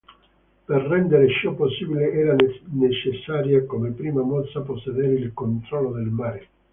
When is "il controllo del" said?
5.13-6.07